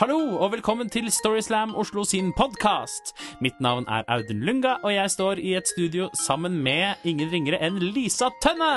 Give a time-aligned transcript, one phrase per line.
[0.00, 3.12] Hallo og velkommen til Storyslam Oslo sin podkast.
[3.44, 7.60] Mitt navn er Audun Lunga, og jeg står i et studio sammen med ingen ringere
[7.62, 8.70] enn Lisa Tønne.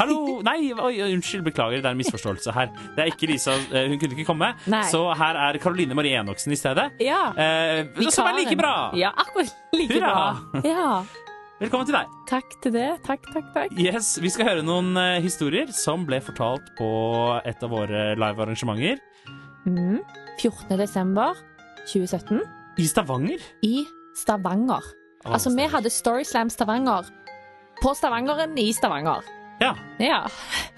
[0.00, 0.18] Hallo
[0.48, 2.74] Nei, oi, unnskyld, beklager, det er en misforståelse her.
[2.96, 4.82] Det er ikke Lisa, eh, Hun kunne ikke komme, Nei.
[4.90, 6.90] så her er Karoline Marie Enoksen i stedet.
[7.00, 7.22] Ja.
[7.30, 8.74] Eh, som er like bra.
[8.98, 10.14] Ja, akkurat like Hurra!
[10.50, 10.64] bra.
[10.66, 10.86] Ja.
[11.60, 12.12] Velkommen til deg.
[12.28, 12.86] Takk til det.
[13.04, 13.72] Takk, takk, takk.
[13.76, 16.90] Yes, Vi skal høre noen eh, historier som ble fortalt på
[17.44, 18.96] et av våre live-arrangementer
[19.68, 20.00] Mm.
[20.40, 20.76] 14.
[20.80, 21.36] desember
[21.90, 22.40] 2017
[22.80, 23.40] i Stavanger.
[23.66, 23.84] i
[24.16, 24.84] Stavanger.
[25.26, 27.10] Å, Altså, vi hadde Storyslam Stavanger
[27.82, 29.26] på Stavangeren i Stavanger.
[29.60, 30.22] Ja, Ja,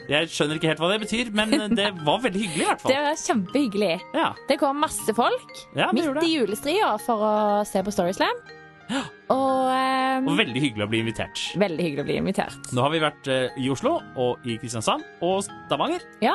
[0.09, 2.91] Jeg skjønner ikke helt hva det betyr, men det var veldig hyggelig i hvert fall.
[2.91, 3.93] Det var kjempehyggelig.
[4.19, 7.35] Ja, Det kom masse folk ja midt i julestria for å
[7.69, 8.43] se på Storyslam.
[9.31, 11.39] Og um, Og veldig hyggelig å bli invitert.
[11.57, 12.73] veldig hyggelig å bli invitert.
[12.75, 16.03] Nå har vi vært eh, i Oslo og i Kristiansand og Stavanger.
[16.21, 16.35] Ja,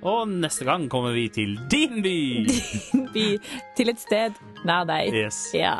[0.00, 2.18] Og neste gang kommer vi til din by.
[2.48, 3.26] Din by.
[3.76, 5.12] til et sted nær deg.
[5.12, 5.42] Yes.
[5.56, 5.78] Ja.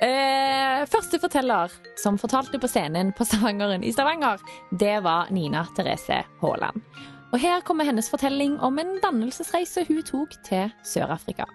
[0.00, 4.40] Eh, første forteller som fortalte på scenen på Stavangeren i Stavanger,
[4.72, 6.84] det var Nina Therese Haaland.
[7.30, 11.46] Og her kommer hennes fortelling om en dannelsesreise hun tok til Sør-Afrika.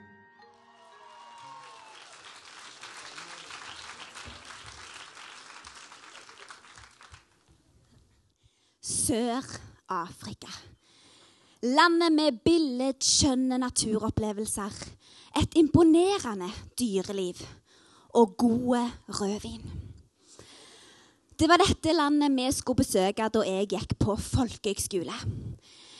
[8.81, 10.53] Sør-Afrika.
[11.65, 14.73] Landet med billedskjønne naturopplevelser,
[15.39, 17.39] et imponerende dyreliv
[18.13, 18.83] og gode
[19.17, 19.63] rødvin.
[21.39, 25.17] Det var dette landet vi skulle besøke da jeg gikk på folkehøgskole.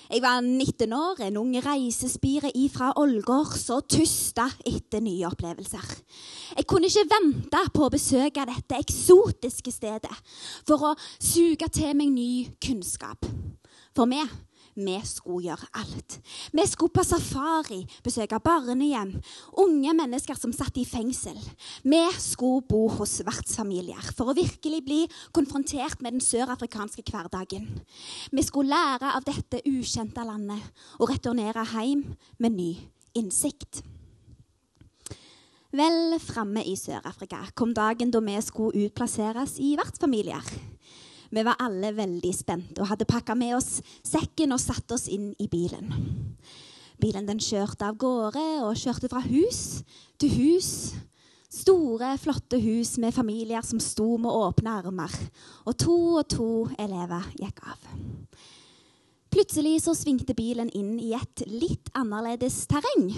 [0.06, 5.96] Jeg var 19 år, en ung reisespire ifra Ålgård, så tusta etter nye opplevelser.
[6.60, 10.14] Jeg kunne ikke vente på å besøke dette eksotiske stedet
[10.68, 13.26] for å suge til meg ny kunnskap.
[13.98, 14.22] For vi,
[14.76, 16.18] vi skulle gjøre alt.
[16.52, 19.16] Vi skulle på safari, besøke barnehjem,
[19.64, 21.40] unge mennesker som satt i fengsel.
[21.84, 25.02] Vi skulle bo hos vertsfamilier for å virkelig bli
[25.36, 27.70] konfrontert med den sørafrikanske hverdagen.
[28.32, 30.62] Vi skulle lære av dette ukjente landet
[31.00, 32.06] og returnere hjem
[32.40, 32.72] med ny
[33.16, 33.84] innsikt.
[35.76, 40.75] Vel framme i Sør-Afrika kom dagen da vi skulle utplasseres i vertsfamilier.
[41.36, 45.34] Vi var alle veldig spente og hadde pakka med oss sekken og satt oss inn
[45.42, 45.92] i bilen.
[47.02, 49.82] Bilen den kjørte av gårde og kjørte fra hus
[50.22, 50.70] til hus.
[51.52, 55.12] Store, flotte hus med familier som sto med åpne armer.
[55.68, 57.84] Og to og to elever gikk av.
[59.32, 63.10] Plutselig så svingte bilen inn i et litt annerledes terreng.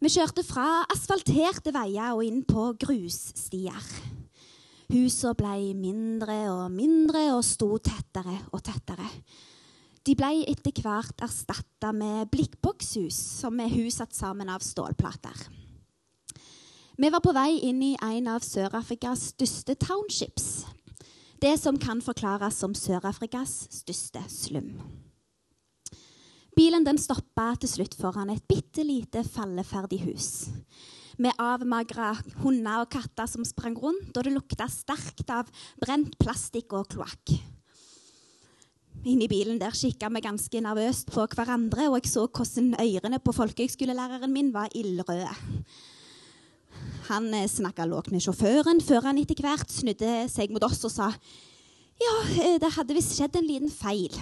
[0.00, 3.90] Vi kjørte fra asfalterte veier og inn på grusstier.
[4.90, 9.06] Husene ble mindre og mindre og sto tettere og tettere.
[10.02, 15.44] De ble etter hvert erstatta med blikkbokshus, som er hus satt sammen av stålplater.
[17.00, 20.66] Vi var på vei inn i en av Sør-Afrikas største townships.
[21.40, 24.74] Det som kan forklares som Sør-Afrikas største slum.
[26.58, 30.30] Bilen den stoppa til slutt foran et bitte lite falleferdig hus
[31.20, 35.50] med avmagra hunder og katter som sprang rundt, og det lukta sterkt av
[35.82, 37.36] brent plastikk og kloakk.
[39.08, 43.32] Inni bilen der kikka vi ganske nervøst på hverandre, og jeg så hvordan ørene på
[43.32, 45.30] folkehøgskolelæreren min var ildrøde.
[47.08, 50.92] Han eh, snakka lågt med sjåføren før han etter hvert snudde seg mot oss og
[50.94, 51.08] sa
[52.00, 52.12] ja,
[52.44, 54.14] eh, det hadde visst skjedd en liten feil.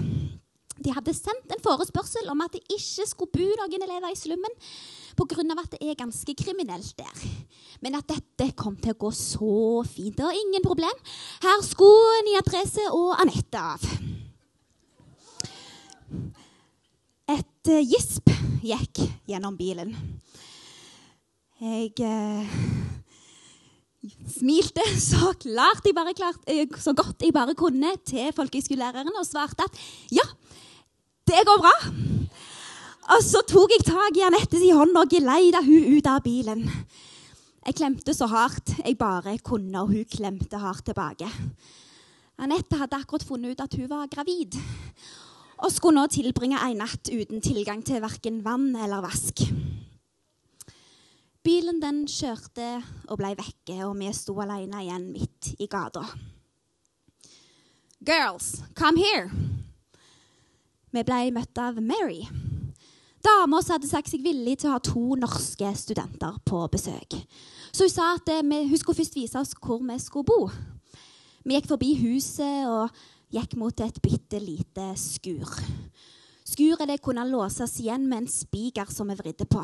[0.78, 4.54] De hadde sendt en forespørsel om at det ikke skulle bo noen elever i slummen
[5.18, 5.42] pga.
[5.58, 7.24] at det er ganske kriminelt der.
[7.80, 10.18] Men at dette kom til å gå så fint.
[10.18, 10.94] Var ingen problem.
[11.42, 13.84] Her skulle Nia Therese og Anette av.
[17.28, 18.30] Et eh, gisp
[18.64, 19.92] gikk gjennom bilen.
[21.58, 22.58] Jeg eh,
[24.30, 29.26] smilte så klart jeg bare klart, eh, så godt jeg bare kunne til folkehøyskolelæreren og
[29.26, 29.80] svarte at
[30.14, 30.24] ja,
[31.28, 31.74] det går bra.
[33.14, 36.64] Og så tok jeg tak i Anettes i hånden og geleida hun ut av bilen.
[37.68, 41.28] Jeg klemte så hardt jeg bare kunne, og hun klemte hardt tilbake.
[42.40, 44.56] Anette hadde akkurat funnet ut at hun var gravid,
[45.58, 49.42] og skulle nå tilbringe en natt uten tilgang til verken vann eller vask.
[51.44, 56.06] Bilen den kjørte og ble vekke, og vi sto alene igjen midt i gata.
[58.00, 59.66] Girls, come here!
[60.98, 62.24] Vi ble møtt av Mary.
[63.22, 67.14] Dama som hadde sagt seg villig til å ha to norske studenter på besøk.
[67.70, 70.48] Så hun sa at eh, vi, hun skulle først vise oss hvor vi skulle bo.
[71.46, 72.90] Vi gikk forbi huset og
[73.30, 75.46] gikk mot et bitte lite skur.
[76.48, 79.62] Skuret det kunne låses igjen med en spiker som vi vridde på.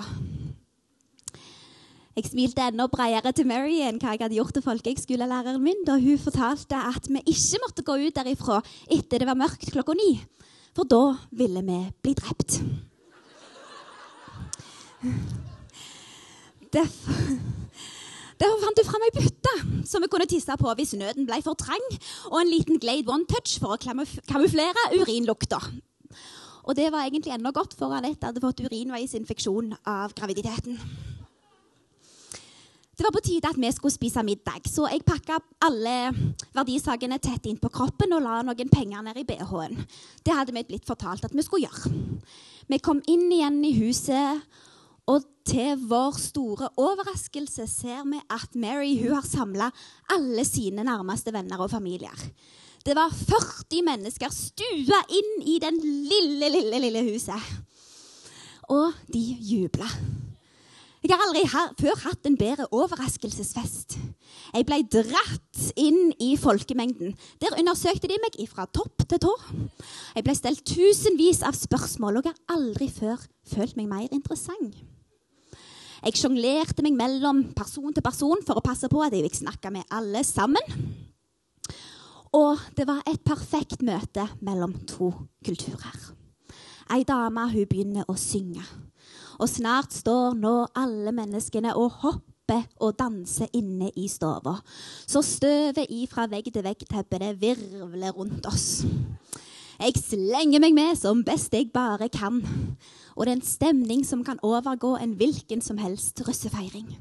[2.15, 5.99] Jeg smilte enda bredere til Mary enn hva jeg hadde gjort til folkehøgskolelæreren min da
[5.99, 10.13] hun fortalte at vi ikke måtte gå ut derifra etter det var mørkt klokka ni,
[10.75, 12.59] for da ville vi bli drept.
[16.75, 17.13] Derfor,
[18.41, 19.55] derfor fant hun fram ei bytte
[19.87, 21.85] som vi kunne tisse på hvis nøden ble for trang,
[22.33, 25.61] og en liten Glade One Touch for å kamuflere urinlukta.
[26.65, 30.79] Og det var egentlig enda godt, for Anette hadde fått urinveisinfeksjon av graviditeten.
[32.95, 35.97] Det var på tide at vi skulle spise middag, så jeg pakka alle
[36.55, 39.81] verdisakene tett inn på kroppen og la noen penger ned i BH-en.
[40.23, 41.91] Det hadde vi blitt fortalt at vi skulle gjøre.
[42.71, 44.45] Vi kom inn igjen i huset,
[45.11, 49.69] og til vår store overraskelse ser vi at Mary hun har samla
[50.15, 52.15] alle sine nærmeste venner og familier.
[52.85, 57.53] Det var 40 mennesker stua inn i den lille, lille, lille huset.
[58.73, 59.89] Og de jubla.
[61.05, 61.43] Jeg har aldri
[61.83, 63.99] før hatt en bedre overraskelsesfest.
[64.55, 67.13] Jeg ble dratt inn i folkemengden.
[67.45, 69.35] Der undersøkte de meg fra topp til tå.
[70.17, 73.21] Jeg ble stelt tusenvis av spørsmål, og jeg har aldri før
[73.53, 74.79] følt meg mer interessant.
[76.05, 79.75] Jeg sjonglerte meg mellom person til person for å passe på at jeg fikk snakke
[79.77, 80.73] med alle sammen.
[82.33, 85.13] Og det var et perfekt møte mellom to
[85.45, 86.01] kulturer.
[86.97, 88.65] Ei dame hun begynner å synge.
[89.41, 94.59] Og snart står nå alle menneskene og hopper og danser inne i stua.
[95.07, 98.85] Så støvet ifra vegg til vegg-teppet virvler rundt oss.
[99.81, 102.39] Jeg slenger meg med som best jeg bare kan.
[103.17, 106.95] Og det er en stemning som kan overgå en hvilken som helst russefeiring.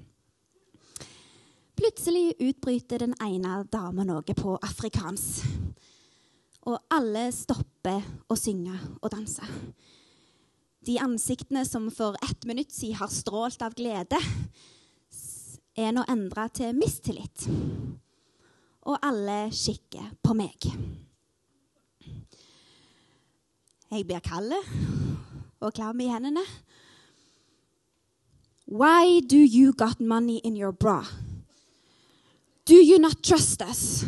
[1.78, 5.46] Plutselig utbryter den ene damen noe på afrikansk.
[6.70, 9.44] Og alle stopper å synge og danse.
[10.84, 14.20] De ansiktene som for ett minutt siden har strålt av glede,
[15.80, 17.46] er nå endra til mistillit.
[18.84, 20.68] Og alle kikker på meg.
[23.94, 24.52] Jeg blir kald
[25.64, 26.44] og klam i hendene.
[28.68, 31.06] Why do you got money in your bra?
[32.68, 34.04] Do you not trust us?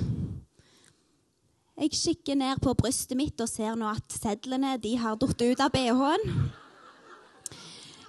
[1.76, 5.64] Jeg kikker ned på brystet mitt og ser nå at sedlene de har falt ut
[5.64, 6.56] av bh-en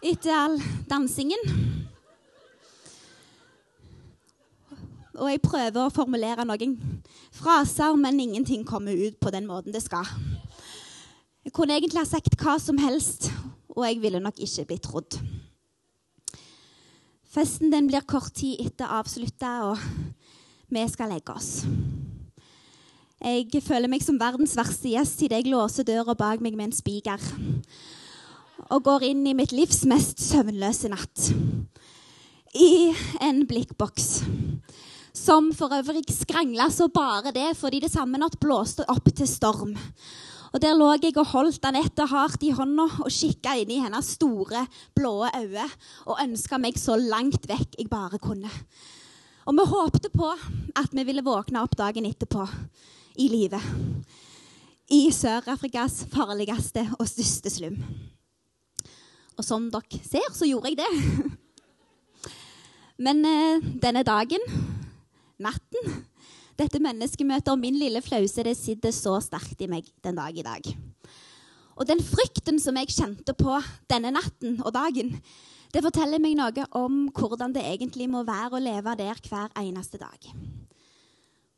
[0.06, 0.56] etter all
[0.90, 1.42] dansingen.
[5.16, 6.76] Og jeg prøver å formulere noen
[7.34, 10.08] fraser, men ingenting kommer ut på den måten det skal.
[11.46, 13.30] Jeg kunne egentlig ha sagt hva som helst,
[13.72, 15.18] og jeg ville nok ikke blitt trodd.
[17.32, 19.80] Festen den blir kort tid etter avslutta, og
[20.72, 21.64] vi skal legge oss.
[23.16, 26.76] Jeg føler meg som verdens verste gjest idet jeg låser døra bak meg med en
[26.76, 27.22] spiker
[28.70, 31.30] og går inn i mitt livs mest søvnløse natt.
[32.56, 32.92] I
[33.22, 34.08] en blikkboks.
[35.16, 39.76] Som for øvrig skrangla så bare det fordi det samme natt blåste opp til storm.
[40.54, 44.14] Og Der lå jeg og holdt Anette hardt i hånda og kikka inn i hennes
[44.16, 44.62] store,
[44.96, 45.66] blå øyne
[46.06, 48.50] og ønska meg så langt vekk jeg bare kunne.
[49.46, 50.30] Og vi håpte på
[50.74, 52.46] at vi ville våkne opp dagen etterpå
[53.20, 53.60] i live.
[54.90, 57.82] I Sør-Afrikas farligste og største slum.
[59.36, 60.90] Og som dere ser, så gjorde jeg det.
[63.04, 64.42] Men eh, denne dagen,
[65.42, 65.96] natten,
[66.56, 70.46] dette menneskemøtet og min lille flause, det sitter så sterkt i meg den dag i
[70.46, 70.70] dag.
[71.76, 73.58] Og den frykten som jeg kjente på
[73.90, 75.12] denne natten og dagen,
[75.74, 80.00] det forteller meg noe om hvordan det egentlig må være å leve der hver eneste
[80.00, 80.30] dag.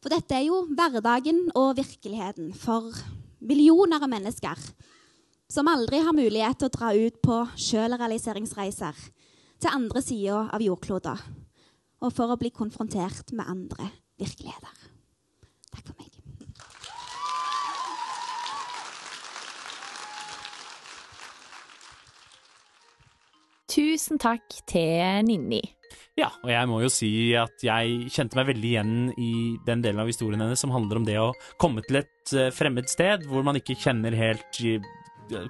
[0.03, 2.91] For dette er jo hverdagen og virkeligheten for
[3.39, 4.59] millioner av mennesker
[5.49, 9.01] som aldri har mulighet til å dra ut på sjølrealiseringsreiser
[9.59, 11.17] til andre sida av jordkloda,
[12.05, 13.89] og for å bli konfrontert med andre
[14.21, 14.85] virkeligheter.
[15.73, 16.15] Takk for meg.
[23.69, 25.63] Tusen takk til Ninni.
[26.19, 29.33] Ja, og jeg må jo si at jeg kjente meg veldig igjen i
[29.69, 31.29] den delen av historien hennes som handler om det å
[31.63, 34.59] komme til et eh, fremmed sted hvor man ikke kjenner helt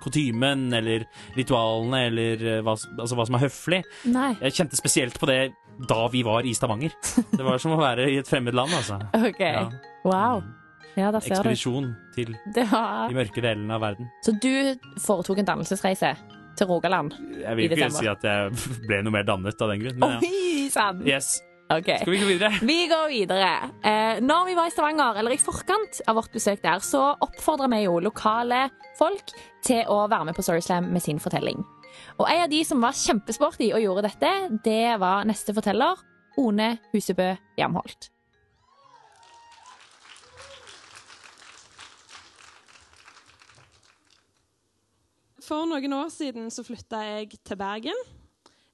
[0.03, 1.07] kutymen eller
[1.37, 3.81] ritualene eller eh, hva, altså hva som er høflig.
[4.13, 4.31] Nei.
[4.43, 5.41] Jeg kjente spesielt på det
[5.89, 6.95] da vi var i Stavanger.
[7.31, 8.99] Det var som å være i et fremmed land, altså.
[9.29, 9.69] Ok, Ja.
[10.09, 10.43] wow.
[10.99, 11.47] Ja, der ser du.
[11.47, 13.07] Ekspedisjon til Det var...
[13.07, 14.09] de mørke delene av verden.
[14.27, 14.51] Så du
[14.99, 16.17] foretok en dannelsesreise
[16.59, 17.15] til Rogaland?
[17.39, 18.57] Jeg vil ikke si at jeg
[18.89, 20.19] ble noe mer dannet av den grunn, men ja.
[20.27, 21.05] Oi sann!
[21.07, 21.37] Yes.
[21.69, 21.89] Ok.
[22.01, 22.51] Skal vi gå videre?
[22.65, 23.49] Vi går videre.
[23.85, 27.69] Eh, når vi var i Stavanger, eller i forkant av vårt besøk der, så oppfordra
[27.69, 29.35] vi jo lokale folk
[29.67, 31.61] til å være med på Storyslam med sin fortelling.
[32.17, 34.31] Og en av de som var kjempesporty og gjorde dette,
[34.65, 36.01] det var neste forteller,
[36.41, 38.09] One Husebø Jamholt.
[45.45, 48.09] For noen år siden så flytta jeg til Bergen.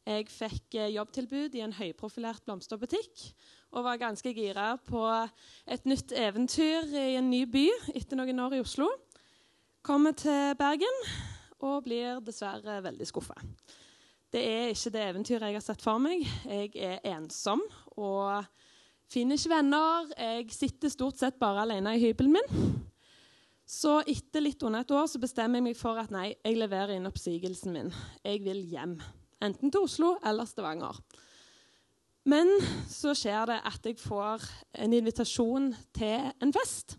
[0.05, 3.23] Jeg fikk eh, jobbtilbud i en høyprofilert blomsterbutikk
[3.73, 5.01] og var ganske gira på
[5.65, 7.65] et nytt eventyr i en ny by
[7.97, 8.91] etter noen år i Oslo.
[9.85, 11.01] Kommer til Bergen
[11.65, 13.39] og blir dessverre veldig skuffa.
[14.35, 16.25] Det er ikke det eventyret jeg har sett for meg.
[16.45, 17.65] Jeg er ensom
[17.97, 18.45] og
[19.09, 20.13] finner ikke venner.
[20.19, 22.81] Jeg sitter stort sett bare alene i hybelen min.
[23.65, 26.99] Så etter litt under et år så bestemmer jeg meg for at nei, jeg leverer
[26.99, 27.95] inn oppsigelsen min.
[28.21, 28.99] Jeg vil hjem.
[29.45, 30.99] Enten til Oslo eller Stavanger.
[32.25, 32.49] Men
[32.89, 34.45] så skjer det at jeg får
[34.81, 36.97] en invitasjon til en fest.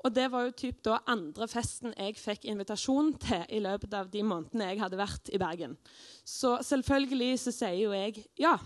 [0.00, 4.08] Og det var jo typ da andre festen jeg fikk invitasjon til i løpet av
[4.12, 5.76] de månedene jeg hadde vært i Bergen.
[6.24, 8.56] Så selvfølgelig så sier jo jeg ja.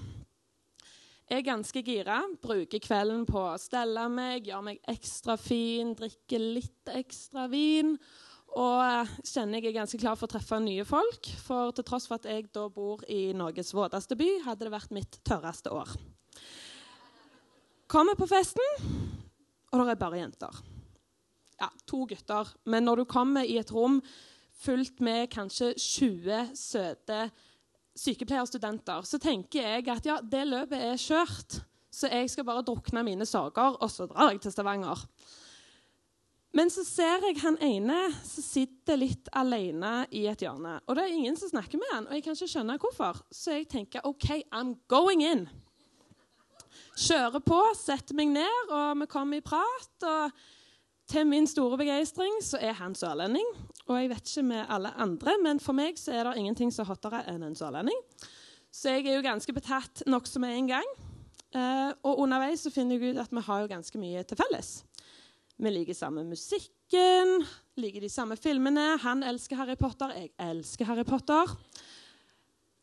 [1.24, 2.20] Jeg er ganske gira.
[2.42, 7.96] Bruker kvelden på å stelle meg, gjøre meg ekstra fin, drikke litt ekstra vin.
[8.54, 11.26] Og kjenner jeg er ganske klar for å treffe nye folk.
[11.42, 14.94] For til tross for at jeg da bor i Norges våteste by, hadde det vært
[14.94, 15.90] mitt tørreste år.
[17.90, 18.62] Kommer på festen,
[19.74, 20.62] og det er bare jenter.
[21.60, 22.48] Ja, to gutter.
[22.70, 24.00] Men når du kommer i et rom
[24.64, 27.20] fullt med kanskje 20 søte
[27.98, 31.60] sykepleierstudenter, så tenker jeg at ja, det løpet er kjørt.
[31.94, 35.04] Så jeg skal bare drukne mine sorger, og så drar jeg til Stavanger.
[36.54, 40.76] Men så ser jeg han ene som sitter litt alene i et hjørne.
[40.86, 43.18] Og det er ingen som snakker med han, og jeg kan ikke skjønne hvorfor.
[43.34, 45.48] Så jeg tenker OK, I'm going in.
[46.94, 49.96] Kjører på, setter meg ned, og vi kommer i prat.
[50.06, 50.44] og
[51.10, 53.50] til min store begeistring så er han sørlending.
[53.84, 56.86] Og jeg vet ikke med alle andre, men for meg så er det ingenting så
[56.88, 57.98] hottere enn en sørlending.
[58.72, 60.94] Så jeg er jo ganske betatt nokså med en gang.
[61.54, 64.72] Eh, og underveis så finner jeg ut at vi har jo ganske mye til felles.
[65.54, 67.44] Vi liker samme musikken,
[67.78, 68.96] liker de samme filmene.
[69.04, 71.52] Han elsker Harry Potter, jeg elsker Harry Potter.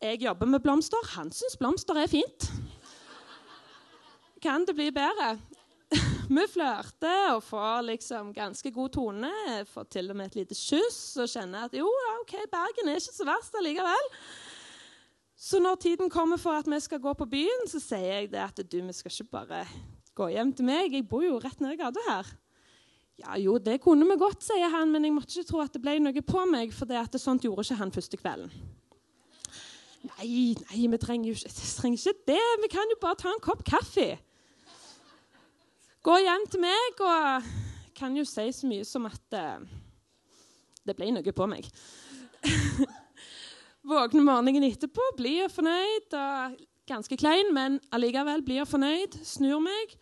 [0.00, 1.10] Jeg jobber med blomster.
[1.18, 2.48] Han syns blomster er fint.
[4.42, 5.36] Kan det bli bedre?
[6.32, 9.32] Vi flørter og får liksom ganske god tone.
[9.68, 13.18] Får til og med et lite kyss og kjenner at jo, ok, Bergen er ikke
[13.20, 14.12] så verst allikevel.
[15.36, 18.40] Så når tiden kommer for at vi skal gå på byen, så sier jeg det
[18.46, 19.66] at du, vi skal ikke bare
[20.16, 20.96] gå hjem til meg.
[20.96, 22.32] Jeg bor jo rett nedi gata her.
[23.20, 25.82] Ja, jo, det kunne vi godt, sier han, men jeg måtte ikke tro at det
[25.84, 28.52] ble noe på meg, for det at det sånt gjorde ikke han første kvelden.
[30.02, 32.46] Nei, nei, vi trenger jo ikke, trenger ikke det.
[32.64, 34.16] Vi kan jo bare ta en kopp kaffe.
[36.02, 37.52] Gå hjem til meg og
[37.94, 39.62] kan jo si så mye som at uh,
[40.82, 41.68] det ble noe på meg.
[43.92, 46.58] Våkne morgenen etterpå, blir fornøyd og
[46.90, 49.20] ganske klein, men allikevel blir fornøyd.
[49.22, 49.94] Snur meg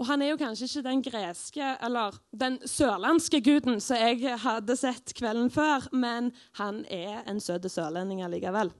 [0.00, 4.76] og han er jo kanskje ikke den greske eller den sørlandske guden som jeg hadde
[4.80, 8.72] sett kvelden før, men han er en søt sørlending allikevel.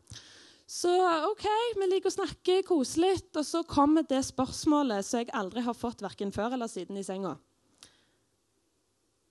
[0.71, 0.89] Så
[1.27, 1.45] OK,
[1.77, 6.01] vi liker å snakke koselig, og så kommer det spørsmålet som jeg aldri har fått
[6.01, 7.35] verken før eller siden i senga.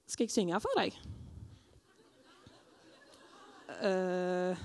[0.10, 0.94] Skal jeg synge for deg?
[3.80, 4.60] Uh,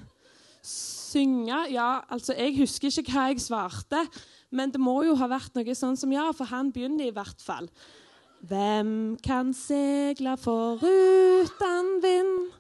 [0.67, 4.01] synge Ja, altså, jeg husker ikke hva jeg svarte.
[4.55, 7.43] Men det må jo ha vært noe sånn som ja, for han begynner i hvert
[7.43, 7.67] fall.
[8.45, 12.53] Hvem kan segle foruten vind?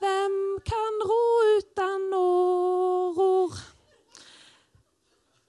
[0.00, 1.24] Hvem kan ro
[1.56, 3.56] uten åror?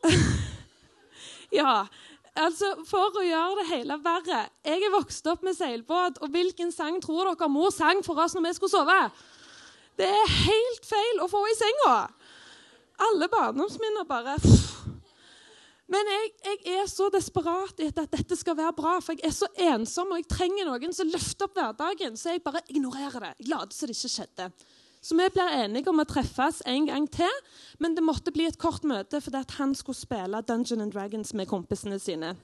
[1.60, 1.76] ja,
[2.34, 6.74] altså For å gjøre det hele verre Jeg er vokst opp med seilbåt, og hvilken
[6.74, 9.00] sang tror dere mor sang for oss når vi skulle sove?
[10.00, 11.96] Det er helt feil å få i senga.
[13.12, 14.71] Alle barndomsminner bare pff,
[15.92, 19.34] men jeg, jeg, er så desperat etter at dette skal være bra, for jeg er
[19.36, 22.16] så ensom og jeg trenger noen som løfter opp hverdagen.
[22.16, 23.32] Så jeg bare ignorerer det.
[23.42, 24.48] Jeg later som det ikke skjedde.
[25.02, 27.38] Så vi blir enige om å treffes en gang til,
[27.82, 31.50] men det måtte bli et kort møte fordi han skulle spille Dungeon and Dragons med
[31.50, 32.36] kompisene sine.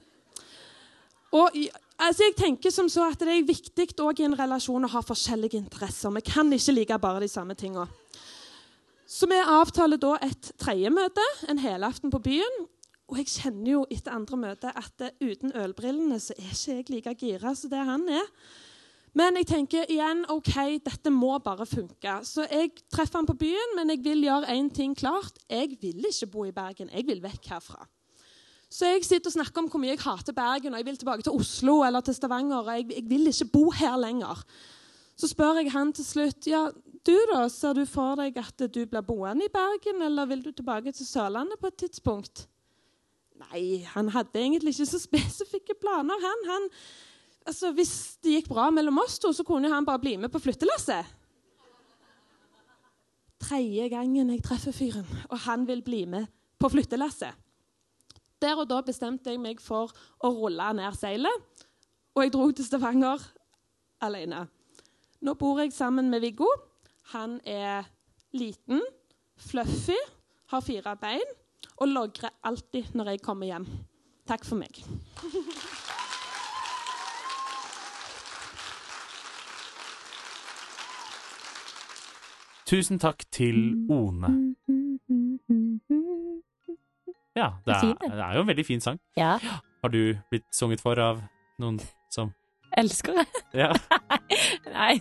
[1.32, 1.54] Og
[2.00, 5.60] altså, jeg tenker som så at Det er viktig i en relasjon å ha forskjellige
[5.60, 6.10] interesser.
[6.10, 7.86] Vi kan ikke like bare de samme tingene.
[9.08, 12.66] Så vi avtaler da et tredje møte, en helaften på byen.
[13.08, 17.14] Og jeg kjenner jo etter andre møter at uten ølbrillene så er ikke jeg like
[17.22, 18.26] gira som det han er.
[19.16, 20.52] Men jeg tenker igjen OK,
[20.84, 22.18] dette må bare funke.
[22.28, 25.40] Så jeg treffer han på byen, men jeg vil gjøre én ting klart.
[25.48, 26.92] Jeg vil ikke bo i Bergen.
[26.92, 27.86] Jeg vil vekk herfra.
[28.68, 31.24] Så jeg sitter og snakker om hvor mye jeg hater Bergen, og jeg vil tilbake
[31.24, 32.60] til Oslo eller til Stavanger.
[32.60, 34.44] og jeg, jeg vil ikke bo her lenger.
[35.16, 36.68] Så spør jeg han til slutt ja,
[37.06, 37.46] du, da?
[37.48, 41.08] Ser du for deg at du blir boende i Bergen, eller vil du tilbake til
[41.08, 42.44] Sørlandet på et tidspunkt?
[43.38, 46.44] Nei, han hadde egentlig ikke så spesifikke planer, han.
[46.50, 46.68] han
[47.46, 47.92] altså, hvis
[48.24, 51.14] det gikk bra mellom oss to, så kunne han bare bli med på flyttelasset.
[53.38, 56.26] Tredje gangen jeg treffer fyren, og han vil bli med
[56.58, 57.36] på flyttelasset.
[58.42, 61.66] Der og da bestemte jeg meg for å rulle ned seilet,
[62.14, 63.22] og jeg dro til Stavanger
[64.02, 64.46] alene.
[65.22, 66.46] Nå bor jeg sammen med Viggo.
[67.14, 67.86] Han er
[68.34, 68.82] liten,
[69.38, 69.98] fluffy,
[70.50, 71.37] har fire bein
[71.80, 73.66] og logrer alltid når jeg kommer hjem.
[74.28, 74.82] Takk for meg.
[82.68, 84.28] Tusen takk til One.
[87.36, 88.18] Ja, det er, det.
[88.18, 88.98] er jo en veldig fin sang.
[89.16, 89.38] Ja.
[89.82, 91.22] Har du blitt sunget for av
[91.58, 91.80] noen
[92.12, 92.34] som
[92.78, 93.24] Elsker det.
[93.54, 93.72] Ja.
[94.76, 94.98] Nei,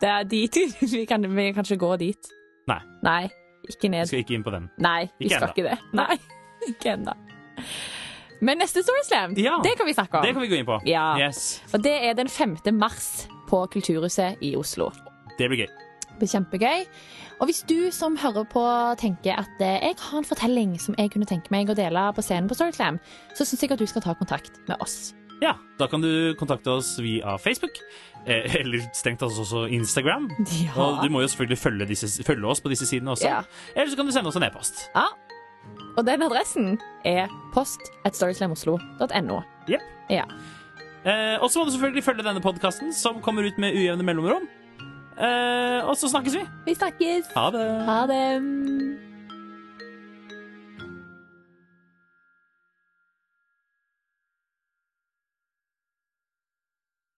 [0.00, 0.58] det er dit
[0.92, 2.28] vi kan, vi kan ikke gå dit.
[2.68, 2.80] Nei.
[3.02, 3.22] Nei,
[3.68, 4.70] ikke Vi skal ikke inn på den.
[4.78, 5.52] Nei, vi skal enda.
[5.54, 5.78] ikke det.
[5.92, 6.16] Nei,
[6.70, 7.14] ikke ennå.
[8.44, 10.24] Men neste Storyslam, Ja, det kan vi snakke om.
[10.26, 10.80] Det kan vi gå inn på.
[10.88, 11.14] Ja.
[11.20, 11.62] Yes.
[11.72, 12.56] Og det er den 5.
[12.76, 14.90] mars på Kulturhuset i Oslo.
[15.38, 15.70] Det blir gøy.
[16.04, 16.84] Det blir kjempegøy.
[17.40, 18.62] Og hvis du som hører på
[19.00, 22.22] tenker at eh, jeg har en fortelling som jeg kunne tenke meg å dele på
[22.22, 23.00] scenen på Storyslam,
[23.34, 25.14] så syns jeg at du skal ta kontakt med oss.
[25.42, 27.78] Ja, da kan du kontakte oss via Facebook,
[28.26, 30.28] eh, eller strengt tatt også Instagram.
[30.76, 33.28] Og du må jo selvfølgelig følge, disse, følge oss på disse sidene også.
[33.28, 33.42] Ja.
[33.74, 34.86] Eller så kan du sende oss en e-post.
[34.94, 35.06] Ja.
[35.96, 36.74] Og den adressen
[37.06, 39.40] er post at storyslamoslo.no.
[39.70, 39.80] Yep.
[40.10, 40.26] Ja.
[41.04, 44.46] Eh, og så må du selvfølgelig følge denne podkasten, som kommer ut med ujevne mellomrom.
[45.14, 46.46] Eh, og så snakkes vi.
[46.66, 47.32] Vi snakkes.
[47.36, 47.66] Ha det.
[47.86, 49.13] Ha det.